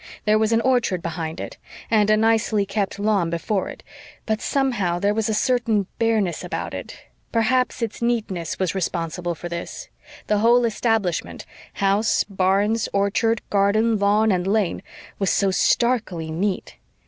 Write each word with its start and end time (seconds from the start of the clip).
There 0.25 0.39
was 0.39 0.51
an 0.51 0.61
orchard 0.61 1.03
behind 1.03 1.39
it, 1.39 1.57
and 1.91 2.09
a 2.09 2.17
nicely 2.17 2.65
kept 2.65 2.97
lawn 2.97 3.29
before 3.29 3.69
it, 3.69 3.83
but, 4.25 4.41
somehow, 4.41 4.97
there 4.97 5.13
was 5.13 5.29
a 5.29 5.33
certain 5.35 5.85
bareness 5.99 6.43
about 6.43 6.73
it. 6.73 6.97
Perhaps 7.31 7.83
its 7.83 8.01
neatness 8.01 8.57
was 8.57 8.73
responsible 8.73 9.35
for 9.35 9.47
this; 9.47 9.89
the 10.25 10.39
whole 10.39 10.65
establishment, 10.65 11.45
house, 11.73 12.23
barns, 12.23 12.89
orchard, 12.91 13.43
garden, 13.51 13.99
lawn 13.99 14.31
and 14.31 14.47
lane, 14.47 14.81
was 15.19 15.29
so 15.29 15.51
starkly 15.51 16.31
neat. 16.31 16.77